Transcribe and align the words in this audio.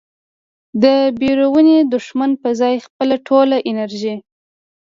د 0.83 0.85
بیروني 1.19 1.77
دښمن 1.93 2.31
په 2.41 2.49
ځای 2.59 2.75
خپله 2.85 3.15
ټوله 3.27 3.57
انرژي 3.69 4.15